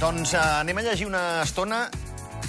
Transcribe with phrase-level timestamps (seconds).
[0.00, 1.84] Doncs uh, anem a llegir una estona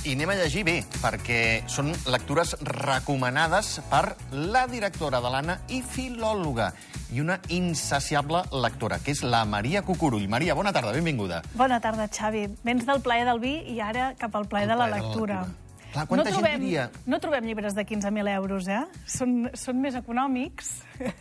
[0.06, 1.40] i anem a llegir bé, perquè
[1.70, 6.72] són lectures recomanades per la directora de l'Anna i filòloga
[7.14, 10.28] i una insaciable lectora, que és la Maria Cucurull.
[10.30, 11.44] Maria, bona tarda, benvinguda.
[11.58, 12.48] Bona tarda, Xavi.
[12.66, 15.08] Vens del plaer del vi i ara cap al plaer, El de, la plaer de
[15.08, 15.65] la lectura.
[15.96, 18.82] Clar, quanta no gent trobem, diria- No trobem llibres de 15.000 euros, eh?
[19.08, 20.74] Són, són més econòmics.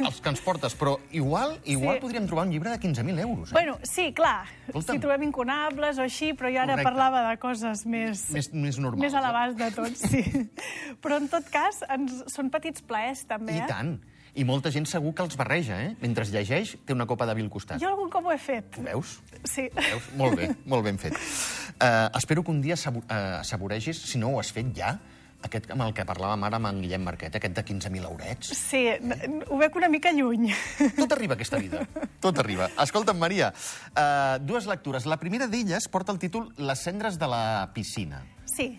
[0.02, 2.00] Els que ens portes, però igual igual Sí.
[2.02, 3.50] podríem trobar un llibre de 15.000 euros.
[3.50, 3.54] Eh?
[3.54, 4.96] Bueno, sí, clar, Escolta'm.
[4.96, 6.84] si trobem incunables o així, però jo ara Correcte.
[6.90, 8.30] parlava de coses més...
[8.34, 9.22] Més- més normals, Més a eh?
[9.22, 10.22] l'abast de tots, sí.
[11.02, 13.66] però en tot cas, ens, són petits plaers, també, I eh?
[13.68, 14.00] tant.
[14.34, 15.92] I molta gent segur que els barreja, eh?
[16.02, 17.78] Mentre llegeix, té una copa de vi al costat.
[17.82, 18.78] Jo algun cop ho he fet.
[18.80, 19.18] Ho veus?
[19.46, 19.68] Sí.
[19.76, 20.08] Veus?
[20.18, 21.14] Molt bé, molt ben fet.
[21.14, 23.02] Uh, espero que un dia uh,
[23.40, 24.96] assaboregis, si no ho has fet ja,
[25.44, 28.50] aquest amb el que parlàvem ara amb en Guillem Marquet, aquest de 15.000 eurets.
[28.58, 30.48] Sí, n- ho veig una mica lluny.
[30.96, 31.84] Tot arriba a aquesta vida.
[32.24, 32.70] Tot arriba.
[32.82, 33.52] Escolta'm, Maria,
[33.92, 35.06] uh, dues lectures.
[35.06, 38.24] La primera d'elles porta el títol Les cendres de la piscina.
[38.50, 38.72] Sí,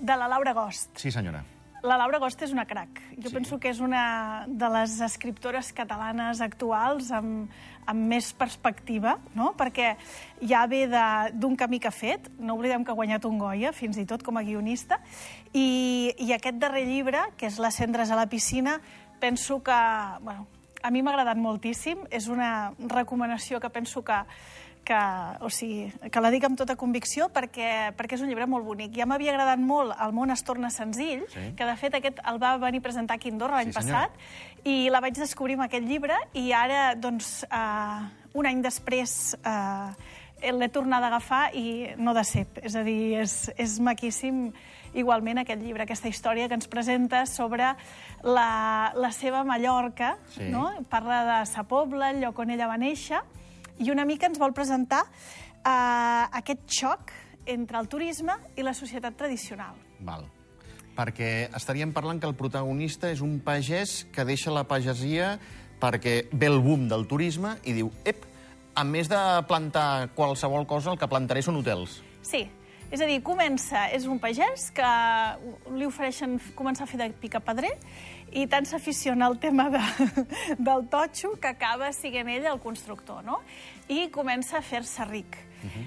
[0.00, 0.90] de la Laura Gost.
[0.98, 1.44] Sí, senyora.
[1.82, 3.00] La Laura Gost és una crac.
[3.16, 3.34] Jo Sí.
[3.34, 7.48] penso que és una de les escriptores catalanes actuals amb,
[7.86, 9.54] amb més perspectiva, no?
[9.56, 9.96] perquè
[10.42, 10.86] ja ve
[11.32, 14.22] d'un camí que ha fet, no oblidem que ha guanyat un Goya, fins i tot
[14.22, 15.00] com a guionista,
[15.52, 18.80] i, i aquest darrer llibre, que és Les cendres a la piscina,
[19.18, 19.80] penso que...
[20.20, 20.46] Bueno,
[20.82, 24.16] a mi m'ha agradat moltíssim, és una recomanació que penso que,
[24.84, 24.98] que,
[25.40, 28.92] o sigui, que la dic amb tota convicció perquè, perquè és un llibre molt bonic.
[28.96, 31.52] Ja m'havia agradat molt El món es torna senzill, Sí.
[31.56, 34.10] que de fet aquest el va venir a presentar aquí a Andorra l'any Sí, passat,
[34.64, 39.92] i la vaig descobrir amb aquest llibre, i ara, doncs, uh, un any després, uh,
[40.40, 42.58] l'he tornat a agafar i no de cep.
[42.64, 44.52] És a dir, és, és maquíssim
[44.94, 47.76] igualment aquest llibre, aquesta història que ens presenta sobre
[48.24, 50.48] la, la seva Mallorca, Sí.
[50.50, 50.70] no?
[50.88, 53.20] Parla de Sa Pobla, el lloc on ella va néixer,
[53.80, 57.14] i una mica ens vol presentar uh, aquest xoc
[57.48, 59.78] entre el turisme i la societat tradicional.
[60.04, 60.26] Val.
[60.96, 65.38] Perquè estaríem parlant que el protagonista és un pagès que deixa la pagesia
[65.80, 68.26] perquè ve el boom del turisme i diu, ep,
[68.76, 72.00] a més de plantar qualsevol cosa, el que plantaré són hotels.
[72.26, 72.44] Sí,
[72.90, 74.90] és a dir, comença, és un pagès que
[75.76, 77.72] li ofereixen començar a fer de picapedrer
[78.34, 79.82] i tant s'aficiona al tema de,
[80.68, 83.40] del totxo que acaba siguent ell el constructor, no?
[83.90, 85.38] I comença a fer-se ric.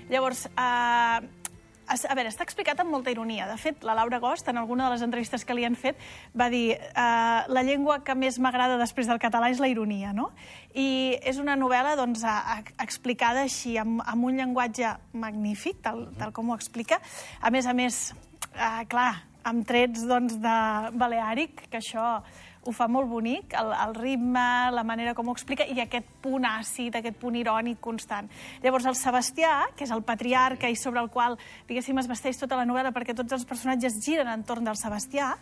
[0.10, 1.43] Llavors, eh,
[1.88, 3.48] a veure, està explicat amb molta ironia.
[3.50, 6.00] De fet, la Laura Gost, en alguna de les entrevistes que li han fet,
[6.38, 10.30] va dir eh, la llengua que més m'agrada després del català és la ironia, no?
[10.74, 16.08] I és una novel·la doncs, a, a, explicada així, amb, amb un llenguatge magnífic, tal,
[16.20, 17.02] tal com ho explica.
[17.42, 18.10] A més a més,
[18.54, 19.12] eh, clar,
[19.44, 20.58] amb trets doncs, de
[20.98, 22.22] baleàric, que això
[22.66, 26.48] ho fa molt bonic, el, el ritme, la manera com ho explica, i aquest punt
[26.48, 28.30] àcid, aquest punt irònic constant.
[28.64, 31.38] Llavors, el Sebastià, que és el patriarca i sobre el qual,
[31.70, 35.34] diguéssim, es vesteix tota la novel·la perquè tots els personatges giren entorn del Sebastià,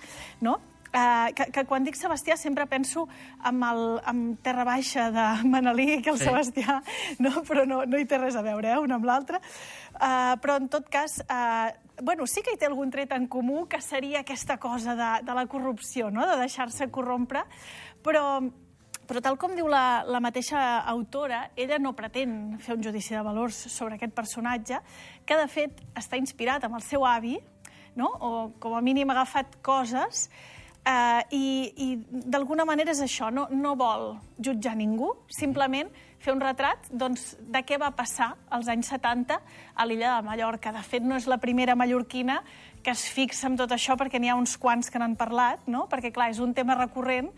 [0.42, 0.60] no?
[0.92, 3.06] Uh, que, que quan dic Sebastià sempre penso
[3.48, 6.26] amb, el, amb Terra Baixa de Manelí, que el Sí.
[6.28, 6.82] Sebastià,
[7.24, 7.46] no?
[7.48, 9.40] però no, no hi té res a veure, eh, un amb l'altre.
[9.96, 11.72] Uh, però, en tot cas, uh,
[12.04, 15.38] bueno, sí que hi té algun tret en comú, que seria aquesta cosa de, de
[15.38, 16.28] la corrupció, no?
[16.28, 17.46] de deixar-se corrompre,
[18.04, 18.42] però,
[19.08, 23.24] però tal com diu la, la mateixa autora, ella no pretén fer un judici de
[23.24, 24.84] valors sobre aquest personatge,
[25.24, 27.38] que de fet està inspirat amb el seu avi,
[27.96, 28.12] no?
[28.20, 30.28] o com a mínim ha agafat coses
[30.82, 31.46] Uh, i,
[31.78, 37.36] i d'alguna manera és això, no, no vol jutjar ningú, simplement fer un retrat doncs,
[37.38, 39.38] de què va passar als anys 70
[39.76, 40.74] a l'illa de Mallorca.
[40.74, 42.40] De fet, no és la primera mallorquina
[42.82, 45.86] que es fixa en tot això perquè n'hi ha uns quants que n'han parlat, no?
[45.90, 47.30] perquè clar, és un tema recurrent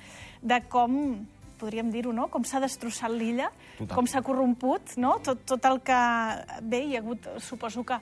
[0.41, 0.97] de com
[1.63, 2.27] podríem dir-ho, no?
[2.31, 3.49] com s'ha destrossat l'illa,
[3.91, 5.17] com s'ha corromput, no?
[5.23, 5.99] tot, tot el que...
[6.63, 7.99] Bé, hi ha hagut, suposo que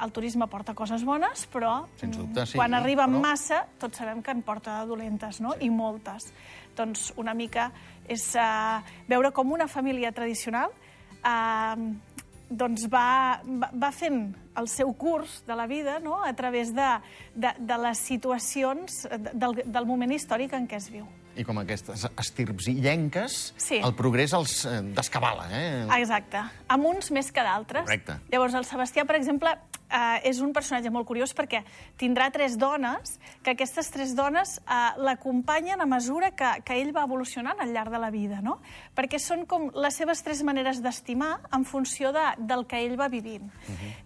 [0.00, 3.98] el turisme porta coses bones, però Sens dubte, sí, quan arriba en però- massa, tots
[3.98, 5.52] sabem que en porta de dolentes, no?
[5.58, 5.66] Sí.
[5.66, 6.32] I moltes.
[6.76, 7.72] Doncs una mica
[8.06, 8.78] és uh,
[9.08, 10.70] veure com una família tradicional
[11.24, 11.88] uh,
[12.48, 16.22] doncs va, va, va fent el seu curs de la vida no?
[16.24, 16.86] a través de,
[17.34, 21.04] de, de les situacions de- del, del moment històric en què es viu.
[21.38, 23.78] I com aquestes estirps illenques, Sí.
[23.78, 25.86] el progrés els eh, descabala, eh?
[26.00, 26.42] Exacte.
[26.68, 27.84] Amb uns més que d'altres.
[27.86, 28.18] Correcte.
[28.32, 29.52] Llavors, el Sebastià, per exemple,
[29.88, 31.62] eh, és un personatge molt curiós perquè
[31.96, 37.04] tindrà tres dones, que aquestes tres dones eh, l'acompanyen a mesura que, que ell va
[37.06, 38.58] evolucionant al llarg de la vida, no?
[38.98, 43.08] Perquè són com les seves tres maneres d'estimar en funció de, del que ell va
[43.08, 43.46] vivint.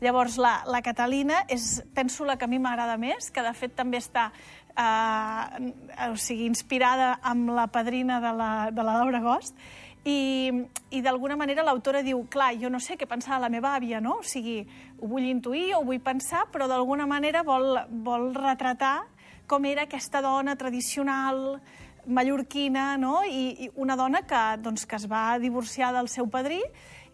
[0.05, 3.75] Llavors, la, la Catalina és, penso, la que a mi m'agrada més, que de fet
[3.79, 4.29] també està
[4.77, 9.57] eh, o sigui, inspirada amb la padrina de la, de la Laura Gost,
[10.05, 10.51] i,
[10.91, 14.19] i d'alguna manera l'autora diu, clar, jo no sé què pensava la meva àvia, no?
[14.19, 14.63] O sigui,
[14.99, 19.05] ho vull intuir, ho vull pensar, però d'alguna manera vol, vol retratar
[19.47, 21.61] com era aquesta dona tradicional,
[22.07, 23.21] mallorquina, no?
[23.23, 26.59] I, i una dona que, doncs, que es va divorciar del seu padrí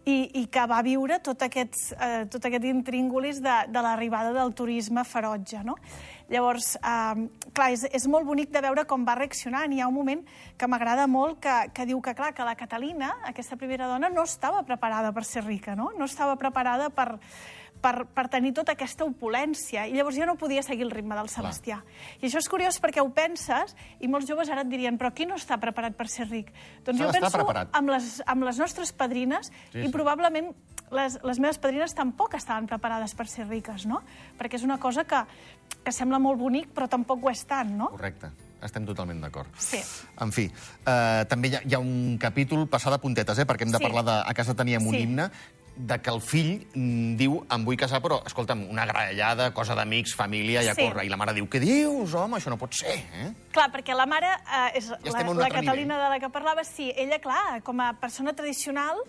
[0.08, 4.54] i, i que va viure tot, aquests, eh, tot aquest intríngulis de, de l'arribada del
[4.56, 5.60] turisme ferotge.
[5.66, 5.76] No?
[6.28, 9.72] Llavors, eh, clar, és, és molt bonic de veure com va reaccionant.
[9.72, 10.24] Hi ha un moment
[10.58, 14.26] que m'agrada molt que, que diu que, clar, que la Catalina, aquesta primera dona, no
[14.28, 15.90] estava preparada per ser rica, no?
[15.96, 17.14] No estava preparada per,
[17.80, 19.86] per, per tenir tota aquesta opulència.
[19.88, 21.80] I llavors ja no podia seguir el ritme del Sebastià.
[21.80, 22.18] Clar.
[22.20, 25.26] I això és curiós perquè ho penses, i molts joves ara et dirien, però qui
[25.28, 26.52] no està preparat per ser ric?
[26.86, 27.72] Doncs jo penso preparat.
[27.78, 29.94] amb les, amb les nostres padrines, sí, i sí.
[29.94, 30.52] probablement
[30.94, 34.02] les, les meves padrines tampoc estaven preparades per ser riques, no?
[34.38, 35.22] Perquè és una cosa que,
[35.84, 37.92] que sembla molt bonic, però tampoc ho és tant, no?
[37.94, 38.32] Correcte.
[38.64, 39.52] Estem totalment d'acord.
[39.62, 39.78] Sí.
[40.18, 43.68] En fi, eh, també hi ha, hi ha un capítol passar de puntetes, eh, perquè
[43.68, 43.86] hem de sí.
[43.86, 45.04] parlar de A casa teníem un sí.
[45.06, 45.28] himne,
[45.78, 50.16] de que el fill mm, diu em vull casar, però, escolta'm, una grallada, cosa d'amics,
[50.18, 50.82] família, i a sí.
[50.82, 51.06] córrer.
[51.06, 53.30] I la mare diu, què dius, home, això no pot ser, eh?
[53.54, 56.02] Clar, perquè la mare, eh, és ja la, la Catalina nivell.
[56.02, 59.04] de la que parlava, sí, ella, clar, com a persona tradicional,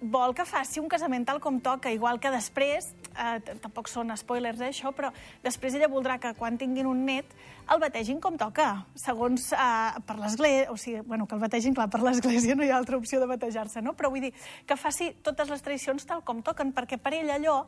[0.00, 4.60] vol que faci un casament tal com toca, igual que després, eh, tampoc són spoilers
[4.60, 5.12] eh, això, però
[5.44, 7.28] després ella voldrà que quan tinguin un net
[7.70, 11.90] el bategin com toca, segons eh, per l'església, o sigui, bueno, que el bategin, clar,
[11.92, 13.92] per l'església no hi ha altra opció de batejar-se, no?
[13.98, 14.32] Però vull dir,
[14.66, 17.62] que faci totes les tradicions tal com toquen, perquè per ell allò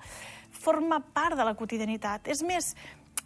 [0.52, 2.26] forma part de la quotidianitat.
[2.32, 2.72] És més,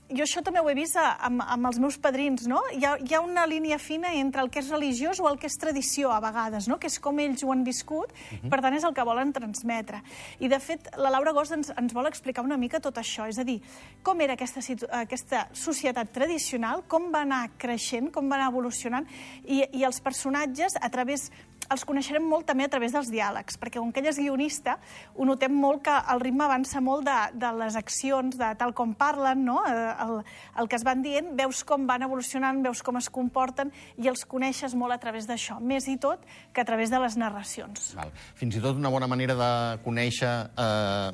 [0.09, 2.61] jo això també ho he vist amb, amb els meus padrins, no?
[2.75, 5.49] Hi ha, hi ha una línia fina entre el que és religiós o el que
[5.51, 6.79] és tradició, a vegades, no?
[6.79, 8.41] Que és com ells ho han viscut, uh mhm.
[8.43, 8.51] -huh.
[8.51, 10.03] per tant, és el que volen transmetre.
[10.39, 13.39] I, de fet, la Laura Gos ens, ens vol explicar una mica tot això, és
[13.39, 13.61] a dir,
[14.03, 14.61] com era aquesta,
[14.91, 19.07] aquesta societat tradicional, com va anar creixent, com va anar evolucionant,
[19.45, 21.33] i, i els personatges, a través
[21.73, 24.77] els coneixerem molt també a través dels diàlegs, perquè com que ella és guionista,
[25.15, 28.95] ho notem molt que el ritme avança molt de, de les accions, de tal com
[28.99, 29.59] parlen, no?
[29.67, 30.21] Eh, el,
[30.63, 34.27] el que es van dient, veus com van evolucionant, veus com es comporten, i els
[34.29, 36.23] coneixes molt a través d'això, més i tot
[36.53, 37.93] que a través de les narracions.
[37.99, 38.15] Val.
[38.39, 39.51] Fins i tot una bona manera de
[39.85, 41.11] conèixer eh,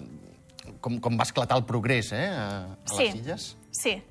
[0.81, 2.47] com, com va esclatar el progrés eh, a,
[2.77, 3.09] a sí.
[3.09, 3.51] les illes?
[3.53, 3.62] Sí.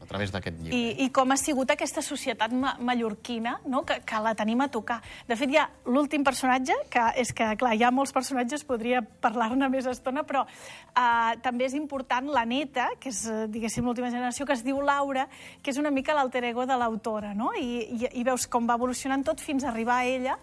[0.02, 0.76] A través d'aquest llibre.
[0.76, 3.84] I, I com ha sigut aquesta societat ma mallorquina, no?
[3.86, 5.00] que, que la tenim a tocar.
[5.30, 9.04] De fet, hi ha l'últim personatge, que és que, clar, hi ha molts personatges, podria
[9.24, 13.24] parlar-ne més estona, però uh, també és important la neta, que és,
[13.54, 15.28] diguéssim, l'última generació, que es diu Laura,
[15.62, 17.54] que és una mica l'alter ego de l'autora, no?
[17.54, 20.40] I, i, I veus com va evolucionant tot fins a arribar a ella,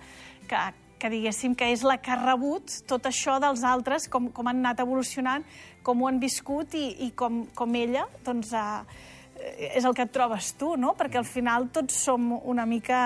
[0.49, 0.63] que,
[0.99, 4.63] que diguéssim que és la que ha rebut tot això dels altres, com, com han
[4.65, 5.47] anat evolucionant,
[5.83, 10.13] com ho han viscut i, i com, com ella doncs, eh, és el que et
[10.13, 10.95] trobes tu, no?
[10.99, 13.01] Perquè al final tots som una mica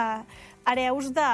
[0.69, 1.29] hereus de,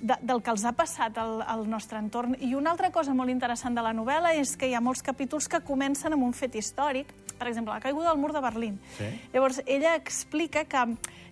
[0.00, 2.36] de, del que els ha passat al, al nostre entorn.
[2.40, 5.48] I una altra cosa molt interessant de la novel·la és que hi ha molts capítols
[5.48, 8.78] que comencen amb un fet històric, per exemple, la caiguda del mur de Berlín.
[8.98, 9.08] Sí.
[9.32, 10.84] Llavors, ella explica que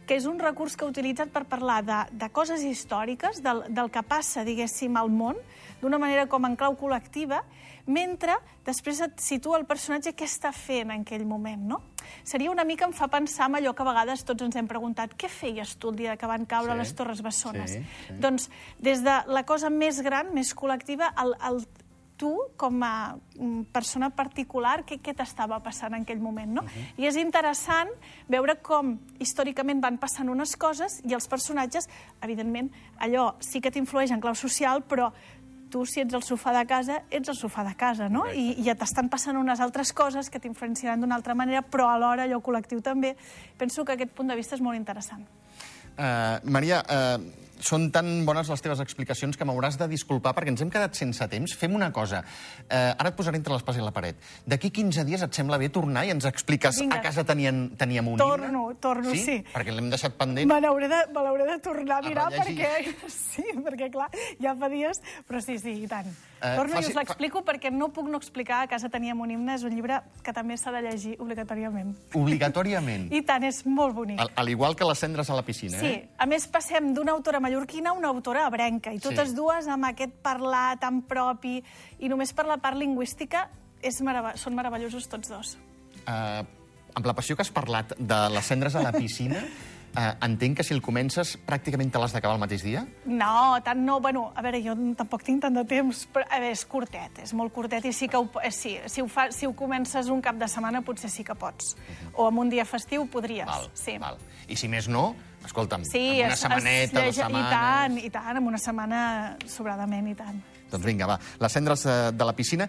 [0.06, 3.90] que és un recurs que ha utilitzat per parlar de, de coses històriques, del, del
[3.93, 5.38] que passa, diguéssim, al món,
[5.82, 7.43] d'una manera com en clau col·lectiva,
[7.87, 11.81] mentre després et situa el personatge què està fent en aquell moment, no?
[12.26, 15.14] Seria una mica, em fa pensar en allò que a vegades tots ens hem preguntat,
[15.19, 17.75] què feies tu el dia que van caure sí, les Torres Bessones?
[17.75, 18.19] Sí, sí.
[18.22, 18.49] Doncs
[18.82, 21.62] des de la cosa més gran, més col·lectiva, el, el,
[22.22, 26.62] tu, com a mm, persona particular, què, què t'estava passant en aquell moment, no?
[26.62, 27.02] Uh -huh.
[27.02, 27.90] I és interessant
[28.28, 31.88] veure com històricament van passant unes coses i els personatges,
[32.20, 35.12] evidentment, allò sí que t'influeix en clau social, però
[35.73, 38.26] tu, si ets el sofà de casa, ets el sofà de casa, no?
[38.28, 42.23] I, i ja t'estan passant unes altres coses que t'influenciaran d'una altra manera, però alhora
[42.25, 43.16] allò col·lectiu també.
[43.58, 45.25] Penso que aquest punt de vista és molt interessant.
[45.92, 47.18] Uh, Maria, uh,
[47.62, 51.26] són tan bones les teves explicacions que m'hauràs de disculpar perquè ens hem quedat sense
[51.31, 51.54] temps.
[51.59, 52.23] Fem una cosa.
[52.66, 54.19] Eh, ara et posaré entre l'espasa i la paret.
[54.49, 56.99] D'aquí 15 dies et sembla bé tornar i ens expliques Vinga.
[56.99, 58.81] a casa tenien, teníem un torno, himne?
[58.83, 59.23] Torno, sí?
[59.23, 59.38] sí.
[59.54, 60.50] Perquè l'hem deixat pendent.
[60.50, 62.73] Me l'hauré de, me de tornar a mirar a perquè...
[63.33, 64.11] Sí, perquè clar,
[64.42, 66.11] ja fa dies, però sí, sí, i tant.
[66.42, 67.52] Eh, torno faci, i us l'explico fa...
[67.52, 69.54] perquè no puc no explicar a casa teníem un himne.
[69.54, 71.95] És un llibre que també s'ha de llegir obligatòriament.
[72.19, 73.09] Obligatòriament?
[73.19, 74.21] I tant, és molt bonic.
[74.21, 75.87] Al, al igual que les cendres a la piscina, sí.
[75.87, 76.02] eh?
[76.02, 76.16] Sí.
[76.19, 79.37] A més, passem d'una autora mallorquina a una autora abrenca, i totes sí.
[79.37, 81.61] dues amb aquest parlar tan propi,
[81.99, 83.49] i només per la part lingüística
[83.82, 85.56] és merav són meravellosos tots dos.
[86.06, 86.42] Uh,
[86.94, 89.42] amb la passió que has parlat de les cendres a la piscina,
[89.96, 92.84] eh, entenc que si el comences pràcticament te l'has d'acabar el mateix dia?
[93.06, 94.00] No, tant no.
[94.00, 97.32] Bueno, a veure, jo tampoc tinc tant de temps, però a veure, és curtet, és
[97.34, 100.20] molt curtet i sí que ho, eh, sí, si, ho fa, si ho comences un
[100.22, 101.76] cap de setmana potser sí que pots.
[102.14, 103.46] O en un dia festiu podries.
[103.46, 103.99] Val, sí.
[103.99, 104.18] val.
[104.49, 107.46] I si més no, escolta'm, Sí, en una es- setmaneta, es dues llege- setmanes...
[107.46, 110.42] I tant, i tant, en una setmana sobradament, i tant.
[110.72, 112.68] Doncs vinga, va, les cendres de, de la piscina.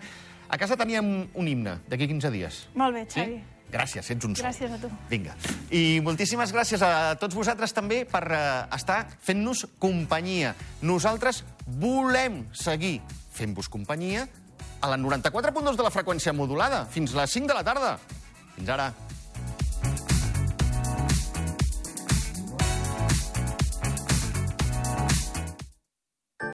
[0.54, 2.58] A casa teníem un himne d'aquí 15 dies.
[2.76, 3.38] Molt bé, Xavi.
[3.40, 3.44] Sí?
[3.74, 4.46] Gràcies, ets un sol.
[4.46, 4.90] Gràcies a tu.
[5.10, 5.34] Vinga.
[5.74, 8.44] I moltíssimes gràcies a tots vosaltres també per eh,
[8.78, 10.54] estar fent-nos companyia.
[10.86, 11.42] Nosaltres
[11.82, 13.00] volem seguir
[13.34, 14.28] fent-vos companyia
[14.84, 17.98] a la 94.2 de la freqüència modulada, fins les 5 de la tarda.
[18.54, 18.92] Fins ara.